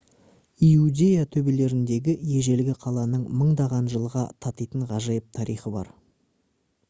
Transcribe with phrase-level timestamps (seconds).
[0.67, 5.93] иудея төбелеріндегі ежелгі қаланың мыңдаған жылға татитын ғажайып тарихы бар